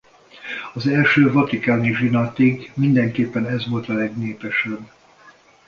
[0.73, 4.91] Az első vatikáni zsinatig mindenképpen ez volt a legnépesebb.